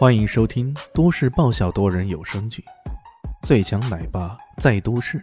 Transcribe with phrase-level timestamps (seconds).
[0.00, 2.64] 欢迎收听都市爆笑多人有声剧
[3.46, 5.18] 《最强奶爸在都市》，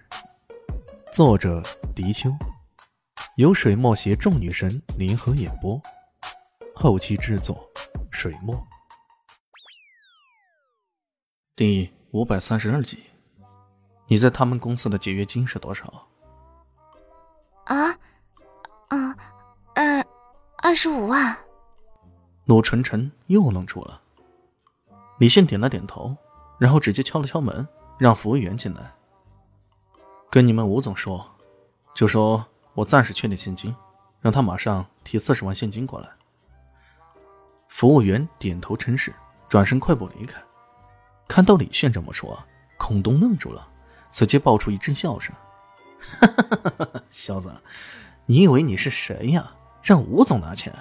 [1.12, 1.64] 作者：
[1.96, 2.30] 迪秋，
[3.38, 5.82] 由水墨携众女神联合演播，
[6.76, 7.68] 后期制作：
[8.12, 8.56] 水墨。
[11.56, 13.00] 第五百三十二集，
[14.06, 16.08] 你在他们公司的解约金是多少？
[17.64, 17.90] 啊，
[18.90, 19.18] 啊，
[19.74, 20.06] 二
[20.62, 21.36] 二十五万。
[22.46, 24.04] 陆晨晨又愣住了。
[25.18, 26.16] 李炫点了点头，
[26.60, 27.68] 然后直接敲了敲门，
[27.98, 28.94] 让服务员进来。
[30.30, 31.26] 跟你们吴总说，
[31.96, 33.76] 就说我暂时缺点现金，
[34.22, 36.08] 让他马上提四十万现金过来。
[37.68, 39.14] 服务员点头称是，
[39.50, 40.40] 转身快步离开。
[41.28, 42.38] 看到李炫这么说，
[42.78, 43.68] 孔东愣住了，
[44.12, 45.36] 随即爆出一阵笑声
[46.00, 47.52] ：“哈哈哈哈小子，
[48.28, 49.52] 你以为你是谁呀？
[49.82, 50.74] 让吴总拿钱，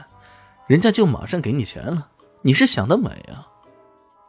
[0.66, 2.10] 人家就马上给你钱了？
[2.42, 3.48] 你是想得美啊！”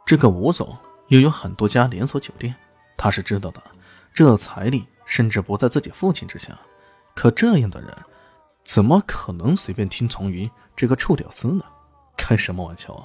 [0.08, 0.74] 这个吴总
[1.08, 2.54] 又有很多家连锁酒店，
[2.96, 3.62] 他是知道的。
[4.14, 6.58] 这财力甚至不在自己父亲之下，
[7.14, 7.94] 可这样的人，
[8.64, 11.62] 怎么可能随便听从于这个臭屌丝呢？
[12.16, 13.04] 开什么玩笑啊！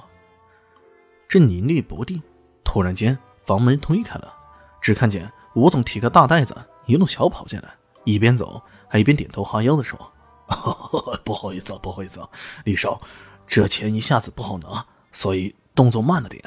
[1.28, 2.22] 正凝虑不定，
[2.64, 4.34] 突然间房门推开了，
[4.80, 7.68] 只看见吴总提个大袋子，一路小跑进来，
[8.04, 10.10] 一边走还一边点头哈腰的说：
[11.22, 12.28] “不好意思，啊不好意思，啊
[12.64, 12.98] 李少，
[13.46, 16.42] 这钱一下子不好拿，所以动作慢了点。”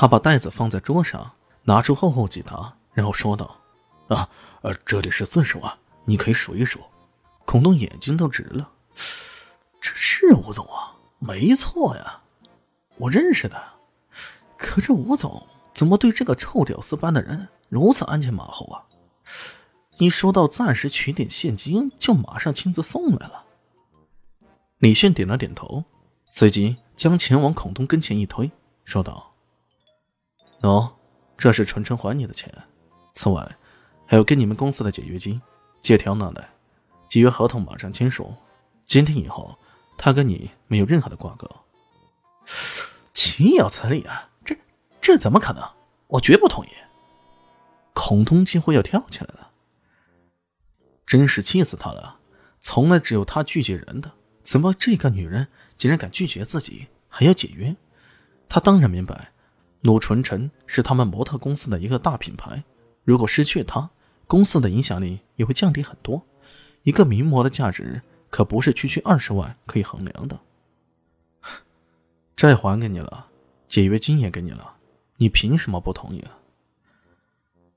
[0.00, 1.28] 他把袋子放在桌上，
[1.64, 3.56] 拿出厚厚几沓，然后说道
[4.06, 4.28] ：“啊，
[4.62, 6.78] 呃，这里是四十万，你可以数一数。”
[7.44, 8.70] 孔东眼睛都直了，
[9.80, 12.20] 这是吴总啊，没错呀，
[12.96, 13.60] 我认识的。
[14.56, 18.86] 可这吴总怎么对这个臭屌丝般的人如此鞍前马后啊？
[19.98, 23.44] 一说到暂时取点现金，就马上亲自送来了。
[24.78, 25.82] 李炫点了点头，
[26.30, 28.48] 随即将钱往孔东跟前一推，
[28.84, 29.27] 说道。
[30.60, 30.90] 喏，
[31.36, 32.52] 这是纯纯还你的钱，
[33.14, 33.56] 此外，
[34.06, 35.40] 还有给你们公司的解约金。
[35.80, 36.50] 借条拿来，
[37.08, 38.34] 解约合同马上签署。
[38.84, 39.56] 今天以后，
[39.96, 41.48] 他跟你没有任何的挂钩。
[43.12, 44.28] 岂有此理啊！
[44.44, 44.56] 这
[45.00, 45.62] 这怎么可能？
[46.08, 46.68] 我绝不同意。
[47.92, 49.50] 孔东几乎要跳起来了，
[51.06, 52.18] 真是气死他了！
[52.58, 54.10] 从来只有他拒绝人的，
[54.42, 55.46] 怎么这个女人
[55.76, 57.76] 竟然敢拒绝自己，还要解约？
[58.48, 59.32] 他当然明白。
[59.82, 62.64] 鲁纯纯是他们模特公司的一个大品牌，
[63.04, 63.90] 如果失去他，
[64.26, 66.20] 公司的影响力也会降低很多。
[66.82, 70.38] 一个名模的价值可不是区区二十万可以衡量的。
[72.36, 73.28] 债还给你了，
[73.68, 74.76] 解约金也给你了，
[75.16, 76.38] 你凭什么不同意啊？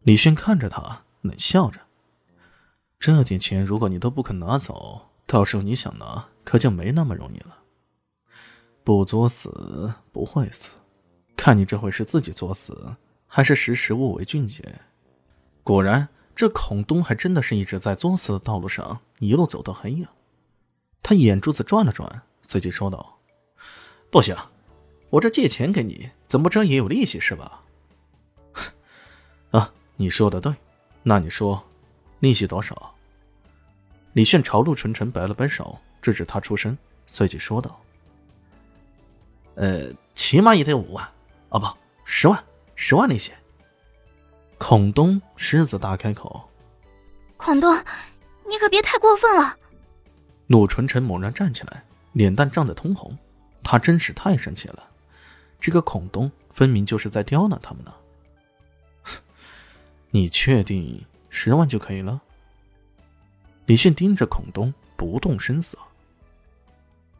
[0.01, 1.79] 李迅看着他，冷笑着
[2.99, 7.59] ：“这点钱如果你都不肯拿走，到时候你想拿，可就没那么容易了。
[8.83, 10.67] 不作死不会死。”
[11.43, 14.63] 看你这回是自己作死，还是识时务为俊杰？
[15.63, 20.09] 果然，这孔东还真的是一直在作死的道路上一路走到黑呀！
[21.01, 23.17] 他眼珠子转了转，随即说道
[24.11, 24.37] ：“不行，
[25.09, 27.63] 我这借钱给你，怎么着也有利息是吧？”
[29.49, 30.53] 啊，你说的对，
[31.01, 31.67] 那你说，
[32.19, 32.93] 利息多少？
[34.13, 36.77] 李炫朝陆纯纯摆了摆手，制止他出声，
[37.07, 37.81] 随即说道
[39.57, 41.03] ：“呃，起码也得五万。”
[41.51, 41.67] 哦不，
[42.03, 42.43] 十万，
[42.75, 43.33] 十万那些。
[44.57, 46.49] 孔东狮子大开口
[47.37, 47.73] ：“孔东，
[48.47, 49.57] 你可别太过分了！”
[50.47, 53.17] 陆纯纯猛然站起来，脸蛋涨得通红，
[53.63, 54.87] 他真是太生气了。
[55.59, 57.93] 这个孔东分明就是在刁难他们呢。
[60.11, 62.21] 你确定十万就可以了？
[63.65, 65.77] 李迅盯着孔东，不动声色。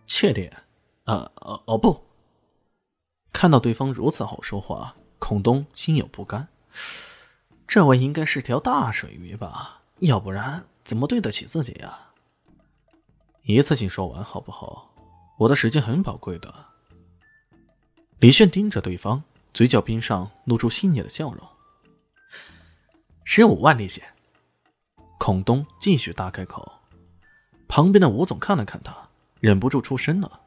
[0.06, 0.50] 确定？
[1.06, 2.02] 呃，哦哦不。
[3.34, 6.48] 看到对方如此好说话，孔东心有不甘。
[7.68, 9.82] 这位应该是条大水鱼吧？
[10.00, 11.98] 要不然怎么对得起自己呀？
[13.44, 14.94] 一次性说完好不好？
[15.40, 16.54] 我的时间很宝贵的。
[18.20, 19.24] 李炫盯着对方，
[19.54, 21.48] 嘴角边上露出细腻的笑容。
[23.24, 24.04] 十五万利息。
[25.18, 26.72] 孔东继续大开口。
[27.68, 28.96] 旁边的吴总看了看他，
[29.40, 30.42] 忍不住出声了：“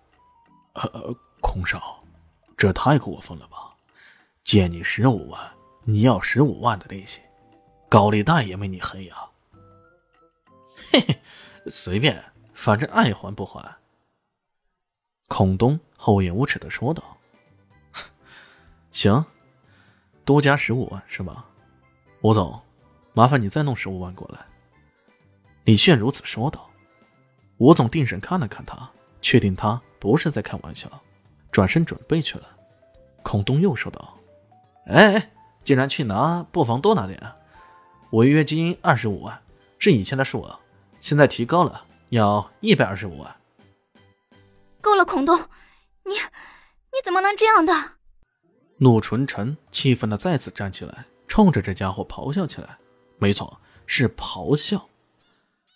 [0.74, 2.03] 呃，孔少。”
[2.56, 3.74] 这太过分了吧！
[4.42, 5.52] 借你十五万，
[5.84, 7.20] 你要十五万的利息，
[7.88, 9.16] 高利贷也没你黑呀！
[10.92, 11.18] 嘿嘿，
[11.66, 12.22] 随便，
[12.52, 13.76] 反正爱还不还。
[15.28, 17.16] 孔东厚颜无耻的说道
[18.92, 19.24] ：“行，
[20.24, 21.46] 多加十五万是吧？
[22.20, 22.60] 吴总，
[23.14, 24.46] 麻烦你再弄十五万过来。”
[25.64, 26.70] 李炫如此说道。
[27.58, 28.90] 吴总定神看了看他，
[29.22, 30.90] 确定他不是在开玩笑。
[31.54, 32.48] 转身准备去了，
[33.22, 34.18] 孔东又说道
[34.90, 35.30] ：“哎哎，
[35.62, 37.16] 既然去拿，不妨多拿点。
[38.10, 39.40] 违约金二十五万
[39.78, 40.58] 是以前的数额，
[40.98, 43.36] 现在提高了，要一百二十五万。”
[44.82, 45.38] 够了，孔东，
[46.04, 47.72] 你你怎么能这样的？
[48.78, 52.76] 陆纯臣气愤的再次站起来，冲着这家伙咆哮起来。
[53.18, 54.88] 没错，是咆哮。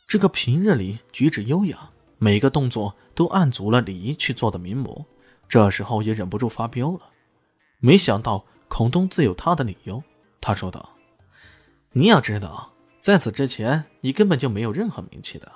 [0.09, 1.89] 这个平日里举止优雅、
[2.19, 5.07] 每个动作都按足了礼仪去做的名模，
[5.49, 7.00] 这时候也忍不住发飙了。
[7.79, 10.03] 没想到孔东自有他的理由。
[10.41, 10.97] 他说道
[11.93, 15.50] ：“你要知道，在此之前你根本就没有任何名气的，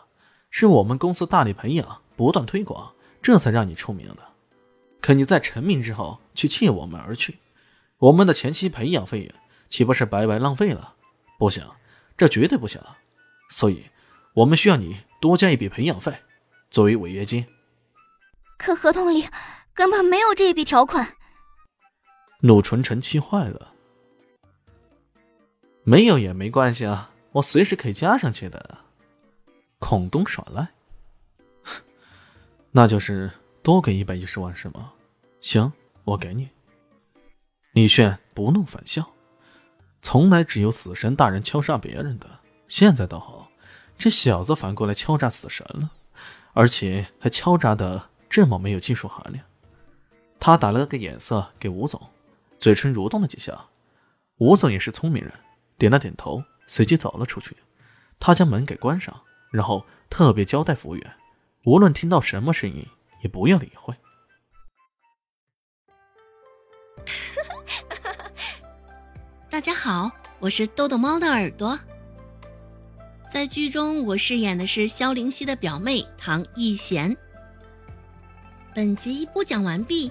[0.50, 2.92] 是我们公司大力培养、不断推广，
[3.22, 4.22] 这才让你出名的。
[5.00, 7.38] 可你在成名之后却弃我们而去，
[7.98, 9.34] 我们的前期培养费用
[9.68, 10.94] 岂不是白白浪费了？
[11.38, 11.64] 不行，
[12.16, 12.80] 这绝对不行。
[13.50, 13.84] 所以，
[14.34, 16.12] 我们需要你多加一笔培养费，
[16.70, 17.44] 作为违约金。
[18.56, 19.24] 可合同里
[19.74, 21.16] 根本没有这一笔条款。”
[22.40, 23.72] 陆纯纯气坏了，
[25.84, 28.78] 没有也没关系啊，我随时可以加上去的。
[29.78, 30.68] 孔东耍赖，
[32.70, 33.30] 那就是
[33.62, 34.92] 多给一百一十万是吗？
[35.40, 35.72] 行，
[36.04, 36.48] 我给你。
[37.72, 39.08] 李炫不怒反笑，
[40.00, 42.28] 从来只有死神大人敲诈别人的，
[42.68, 43.50] 现在倒好，
[43.98, 45.90] 这小子反过来敲诈死神了，
[46.52, 49.44] 而且还敲诈的这么没有技术含量。
[50.44, 52.02] 他打了个眼色给吴总。
[52.58, 53.66] 嘴唇蠕动了几下，
[54.38, 55.32] 吴总也是聪明人，
[55.78, 57.56] 点了点头，随即走了出去。
[58.18, 59.22] 他将门给关上，
[59.52, 61.12] 然后特别交代服务员，
[61.64, 62.84] 无论听到什么声音，
[63.22, 63.94] 也不要理会。
[69.48, 70.10] 大家好，
[70.40, 71.78] 我是豆豆猫的耳朵。
[73.30, 77.16] 在剧中，我饰演的是萧灵溪的表妹唐艺贤。
[78.74, 80.10] 本集播讲完毕，